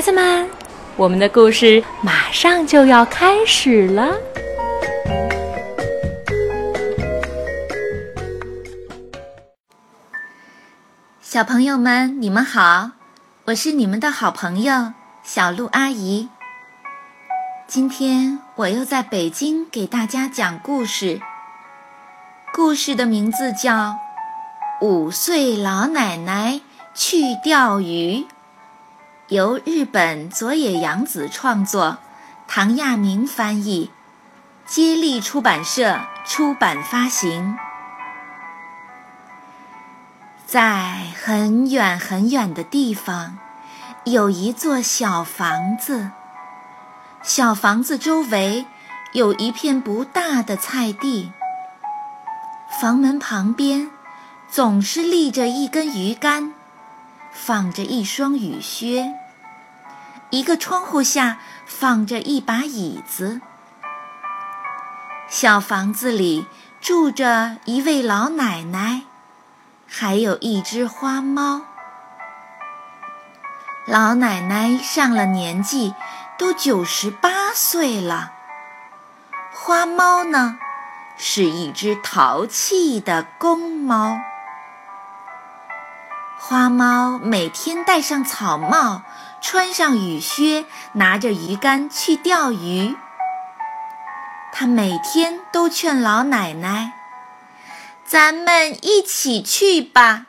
[0.00, 0.48] 孩子们，
[0.96, 4.16] 我们的故事马上就要开始了。
[11.20, 12.92] 小朋友们，你们好，
[13.44, 16.30] 我是你们的好朋友小鹿阿姨。
[17.66, 21.20] 今天我又在北京给大家讲故事，
[22.54, 23.70] 故事的名字叫
[24.80, 26.62] 《五岁老奶奶
[26.94, 28.24] 去钓鱼》。
[29.30, 31.98] 由日本佐野洋子创作，
[32.48, 33.88] 唐亚明翻译，
[34.66, 37.56] 接力出版社出版发行。
[40.44, 43.38] 在很远很远的地方，
[44.02, 46.10] 有一座小房子。
[47.22, 48.66] 小房子周围
[49.12, 51.30] 有一片不大的菜地。
[52.80, 53.92] 房门旁边
[54.50, 56.52] 总是立着一根鱼竿。
[57.32, 59.14] 放着一双雨靴，
[60.30, 63.40] 一个窗户下放着一把椅子。
[65.28, 66.46] 小房子里
[66.80, 69.02] 住着一位老奶奶，
[69.88, 71.62] 还有一只花猫。
[73.86, 75.94] 老奶奶上了年纪，
[76.38, 78.32] 都九十八岁了。
[79.52, 80.58] 花猫呢，
[81.16, 84.20] 是一只淘气的公猫。
[86.38, 89.02] 花猫每天戴上草帽，
[89.40, 92.94] 穿上雨靴，拿着鱼竿去钓鱼。
[94.52, 96.92] 他每天都劝老奶奶
[98.04, 100.26] ：“咱们一起去吧。”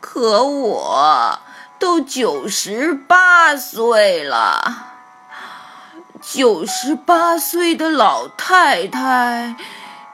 [0.00, 1.40] 可我
[1.78, 4.92] 都九十八岁了，
[6.20, 9.56] 九十八岁的老太太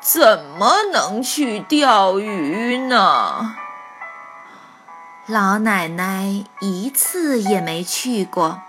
[0.00, 3.56] 怎么能去钓鱼呢？
[5.32, 8.60] 老奶奶一次也没去过。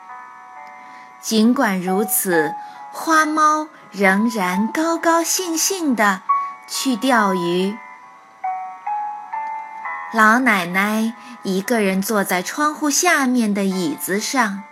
[1.22, 2.56] 尽管如此，
[2.94, 6.22] 花猫仍然高高兴兴地
[6.66, 7.75] 去钓鱼。
[10.13, 11.13] 老奶奶
[11.44, 14.63] 一个人坐在窗户下面的椅子上，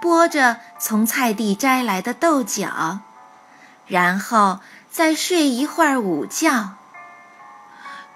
[0.00, 3.00] 剥着从菜地摘来的豆角，
[3.88, 6.76] 然后再睡一会儿午觉。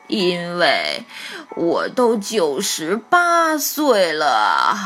[0.09, 1.05] 因为
[1.56, 4.77] 我都九十八岁了。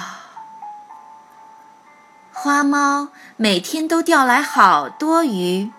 [2.33, 5.71] 花猫每天都钓来好多鱼。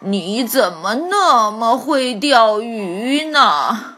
[0.00, 3.96] 你怎么那么会钓鱼呢？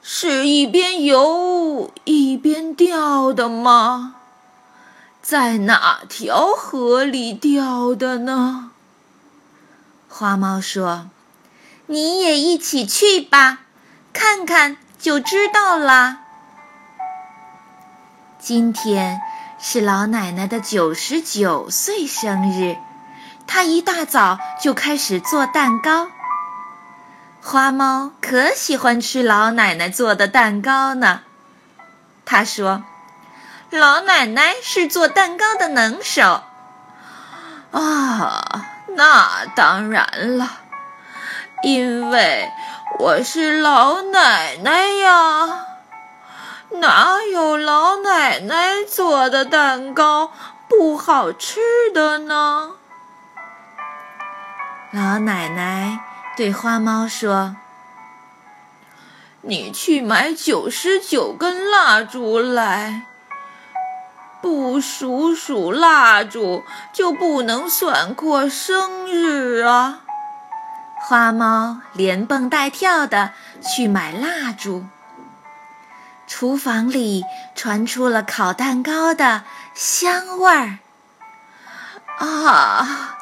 [0.00, 4.14] 是一边游一边钓的吗？
[5.20, 8.70] 在哪条河里钓的呢？”
[10.08, 11.10] 花猫说
[11.86, 13.58] ：“你也一起去吧，
[14.12, 16.20] 看看就知道了。”
[18.40, 19.20] 今天
[19.58, 22.76] 是老奶奶的九十九岁生日，
[23.46, 26.08] 她一大早就开始做蛋糕。
[27.42, 31.22] 花猫可喜欢吃老奶奶做的蛋糕呢。
[32.24, 32.84] 他说
[33.70, 36.42] ：“老奶奶是做蛋糕的能手。”
[37.72, 38.72] 啊。
[38.96, 40.48] 那当然了，
[41.62, 42.50] 因为
[42.98, 45.66] 我是老奶奶呀，
[46.70, 50.32] 哪有老奶奶做的蛋糕
[50.66, 51.60] 不好吃
[51.92, 52.70] 的呢？
[54.92, 56.00] 老奶奶
[56.34, 57.54] 对花猫说
[59.42, 63.02] ：“你去买九十九根蜡烛来。”
[64.46, 66.62] 不数数蜡烛，
[66.92, 70.02] 就不能算过生日啊！
[71.00, 74.86] 花猫连蹦带跳的去买蜡烛。
[76.28, 77.24] 厨房里
[77.56, 79.42] 传出了烤蛋糕的
[79.74, 80.78] 香味儿。
[82.20, 83.16] 啊，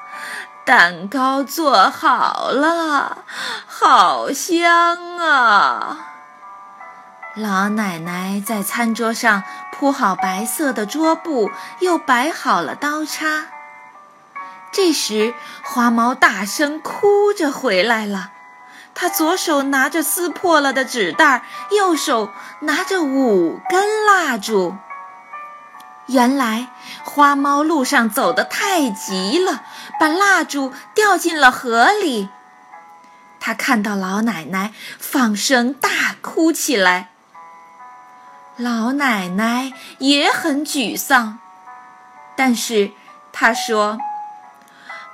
[0.66, 3.24] 蛋糕做好了，
[3.66, 6.10] 好香啊！
[7.34, 9.42] 老奶奶在餐桌上
[9.74, 11.50] 铺好白色的桌布，
[11.80, 13.46] 又摆好了刀叉。
[14.72, 15.34] 这时，
[15.64, 18.30] 花猫大声哭着回来了。
[18.94, 21.42] 它左手拿着撕破了的纸袋，
[21.72, 22.30] 右手
[22.60, 24.76] 拿着五根蜡烛。
[26.06, 26.68] 原来，
[27.02, 29.64] 花猫路上走得太急了，
[29.98, 32.28] 把蜡烛掉进了河里。
[33.40, 35.88] 它看到老奶奶，放声大
[36.22, 37.10] 哭起来。
[38.56, 41.40] 老奶奶也很沮丧，
[42.36, 42.92] 但是
[43.32, 43.98] 她说：“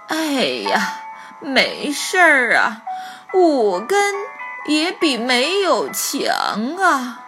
[0.08, 0.16] 哎
[0.68, 1.00] 呀，
[1.40, 2.82] 没事儿啊，
[3.32, 4.14] 五根
[4.66, 7.24] 也比没有强啊。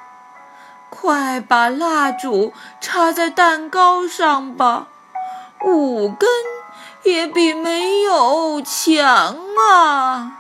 [0.91, 4.89] 快把蜡烛插在蛋糕上吧，
[5.65, 6.29] 五根
[7.05, 9.39] 也比没有强
[9.73, 10.33] 啊！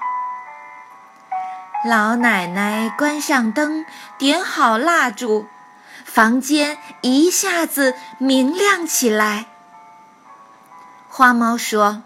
[1.88, 3.86] 老奶奶关上灯，
[4.18, 5.48] 点好蜡烛，
[6.12, 9.46] 房间一下子明亮起来。
[11.08, 12.02] 花猫说：“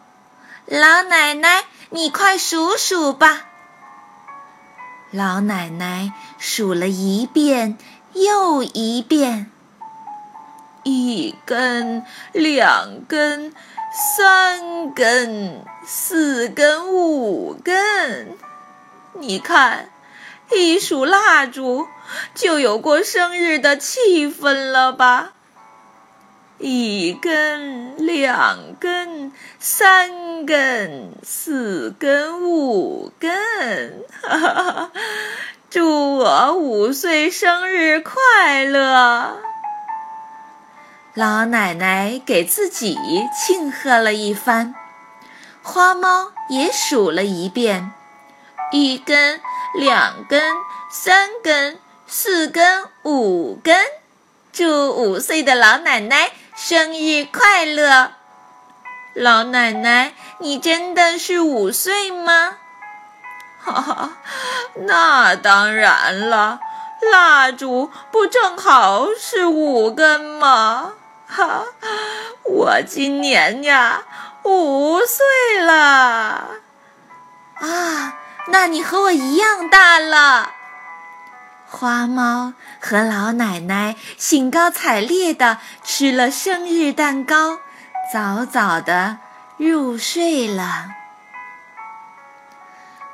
[0.64, 3.46] 老奶奶，你快数数吧。”
[5.10, 7.76] 老奶奶数了一遍
[8.12, 9.50] 又一遍，
[10.84, 13.52] 一根、两根、
[14.16, 18.36] 三根、四根、五根。
[19.14, 19.88] 你看，
[20.52, 21.86] 一数蜡烛，
[22.34, 25.32] 就有过生日的气氛了吧？
[26.58, 34.90] 一根、两根、三根、四根、五根，哈哈！
[35.68, 39.36] 祝我五岁生日快乐！
[41.12, 42.96] 老奶奶给自己
[43.36, 44.74] 庆贺了一番，
[45.62, 47.92] 花猫也数了一遍。
[48.72, 49.40] 一根，
[49.74, 50.54] 两根，
[50.90, 53.76] 三根，四根，五根，
[54.52, 58.12] 祝五岁的老奶奶生日快乐！
[59.14, 62.58] 老奶奶，你真的是五岁吗？
[63.62, 64.10] 哈哈，
[64.74, 66.60] 那当然了，
[67.12, 70.92] 蜡烛不正好是五根吗？
[71.26, 71.64] 哈，
[72.44, 74.04] 我今年呀
[74.44, 76.48] 五岁了。
[77.58, 78.14] 啊！
[78.48, 80.52] 那你和我一样大了。
[81.68, 87.58] 花猫和老奶奶兴高采烈地吃了生日蛋糕，
[88.12, 89.18] 早早地
[89.56, 90.90] 入睡了。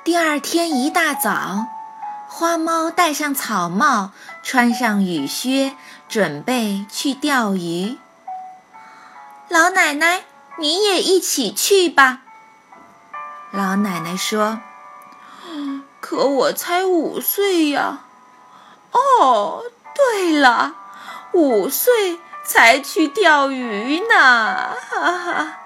[0.05, 1.67] 第二天一大早，
[2.29, 4.11] 花猫戴上草帽，
[4.43, 5.75] 穿上雨靴，
[6.09, 7.97] 准备去钓鱼。
[9.49, 10.25] 老奶奶，
[10.59, 12.21] 你也一起去吧。
[13.51, 14.61] 老奶奶说。
[16.13, 18.01] 可我才五岁呀！
[18.91, 19.63] 哦，
[19.95, 20.75] 对了，
[21.33, 24.77] 五岁才去钓鱼呢！
[24.91, 25.57] 哈哈。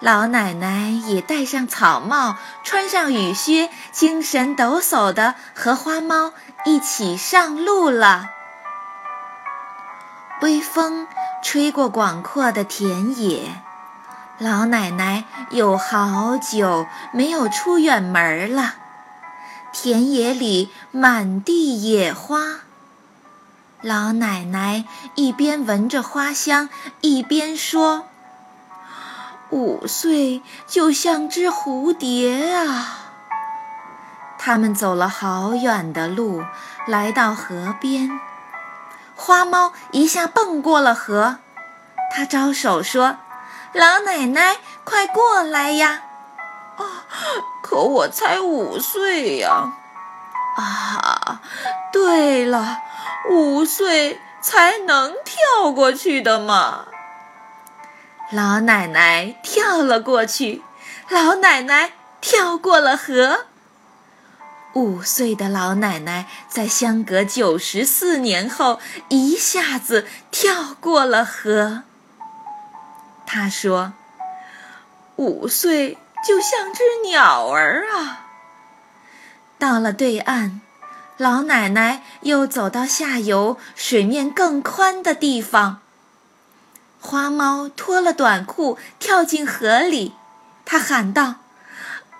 [0.00, 6.32] 老奶奶也戴上草帽，穿上雨靴，精神抖擞的和花猫
[6.64, 8.30] 一起上路了。
[10.40, 11.06] 微风
[11.42, 13.62] 吹过广阔的田野，
[14.38, 18.76] 老奶奶有好久没有出远门了。
[19.78, 22.40] 田野里满地野花，
[23.82, 24.84] 老奶奶
[25.14, 26.68] 一边闻着花香，
[27.02, 28.08] 一边说
[29.50, 33.10] ：“五岁就像只蝴蝶啊！”
[34.40, 36.42] 他们走了好远的路，
[36.88, 38.10] 来到河边，
[39.14, 41.36] 花猫一下蹦过了河，
[42.12, 43.18] 它招手说
[43.72, 46.02] ：“老奶奶，快过来呀！”
[46.76, 47.06] 啊！
[47.68, 49.72] 可我才五岁呀！
[50.56, 51.42] 啊，
[51.92, 52.78] 对了，
[53.28, 56.86] 五岁才能跳过去的嘛。
[58.30, 60.62] 老奶奶跳了过去，
[61.08, 63.46] 老奶奶跳过了河。
[64.74, 71.82] 五岁的老奶奶在相隔九十四年后一下子跳过了河。
[73.26, 73.92] 她说
[75.16, 78.26] ：“五岁。”就像只鸟儿啊！
[79.58, 80.60] 到了对岸，
[81.16, 85.80] 老奶奶又走到下游水面更宽的地方。
[87.00, 90.14] 花猫脱了短裤跳进河里，
[90.64, 91.36] 它喊道：“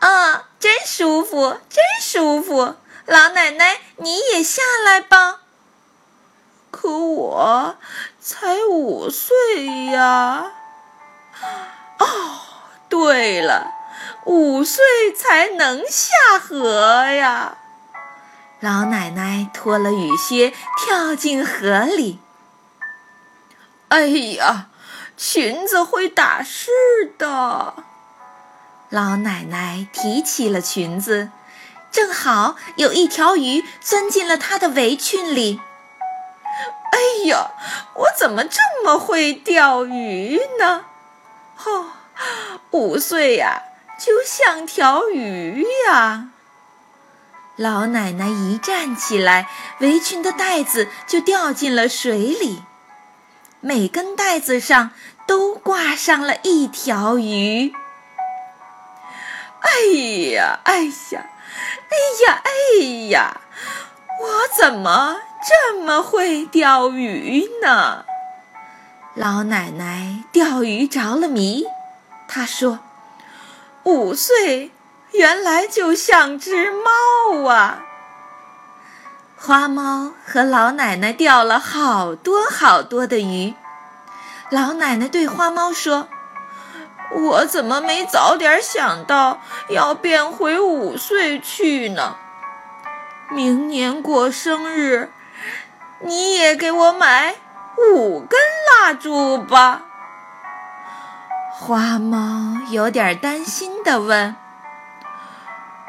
[0.00, 2.76] 啊，真舒服，真舒服！
[3.04, 5.40] 老奶奶，你也下来吧。”
[6.70, 7.76] 可我
[8.20, 10.52] 才五岁呀！
[11.98, 12.06] 哦，
[12.88, 13.72] 对了。
[14.26, 14.85] 五岁
[15.16, 17.59] 才能下河呀！
[18.59, 22.18] 老奶奶脱了雨靴，跳进河里。
[23.88, 24.66] 哎呀，
[25.16, 26.71] 裙子会打湿
[27.16, 27.75] 的。
[28.88, 31.30] 老奶奶提起了裙子，
[31.92, 35.61] 正好有一条鱼钻进了她的围裙里。
[36.90, 37.52] 哎呀，
[37.95, 40.87] 我怎么这么会钓鱼呢？
[41.64, 41.92] 哦，
[42.73, 43.62] 五岁呀！
[43.98, 46.28] 就像条鱼呀！
[47.56, 49.48] 老奶奶一站起来，
[49.80, 52.62] 围裙的带子就掉进了水里，
[53.60, 54.90] 每根带子上
[55.26, 57.72] 都挂上了一条鱼。
[59.62, 59.70] 哎
[60.34, 61.26] 呀，哎呀，
[61.88, 63.40] 哎呀，哎呀！
[64.20, 68.04] 我怎么这么会钓鱼呢？
[69.14, 71.64] 老奶奶钓鱼着了迷，
[72.28, 72.80] 她说
[73.87, 74.73] ：“五岁
[75.12, 77.85] 原来就像只猫啊！”
[79.38, 83.55] 花猫和老奶奶钓了好多好多的鱼。
[84.50, 86.09] 老奶奶对花猫说
[87.14, 92.16] ：“我怎么没早点想到要变回五岁去呢？
[93.31, 95.12] 明年过生日，
[96.00, 97.37] 你也给我买
[97.95, 98.40] 五根
[98.83, 99.83] 蜡烛吧。”
[101.58, 104.36] 花猫有点担心地问：“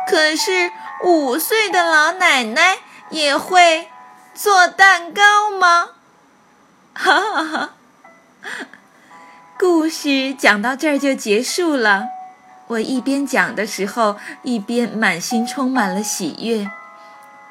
[0.10, 0.72] 可是
[1.04, 2.78] 五岁的老奶奶？”
[3.12, 3.90] 也会
[4.34, 5.90] 做蛋糕吗？
[6.94, 7.70] 哈哈哈！
[9.58, 12.06] 故事讲到这儿就结束了。
[12.68, 16.70] 我一边讲的时候，一边满心充满了喜悦。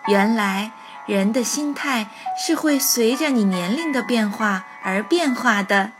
[0.08, 0.72] 原来
[1.06, 2.08] 人的心态
[2.38, 5.92] 是会随着你年龄的变化而变化的。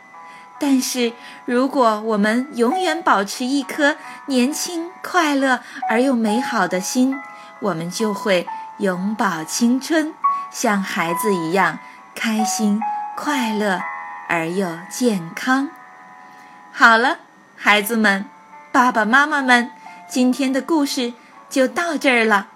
[0.59, 1.13] 但是
[1.45, 3.97] 如果我们永远保持一颗
[4.27, 5.61] 年轻、快乐
[5.91, 7.15] 而又美好的心，
[7.61, 8.47] 我们就会。
[8.79, 10.13] 永葆青春，
[10.51, 11.79] 像孩子一样
[12.15, 12.79] 开心、
[13.17, 13.81] 快乐
[14.29, 15.71] 而又健康。
[16.75, 17.21] 好了，
[17.57, 18.27] 孩子们，
[18.71, 19.71] 爸爸妈妈们，
[20.07, 21.15] 今天的故事
[21.49, 22.49] 就到这儿了。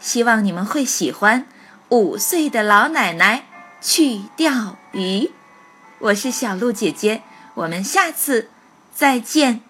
[0.00, 1.46] 希望你们会喜欢。
[1.90, 3.44] 五岁的老奶奶
[3.80, 5.30] 去钓鱼，
[6.00, 7.22] 我是小鹿姐姐，
[7.58, 8.48] 我们下次
[8.94, 9.67] 再见。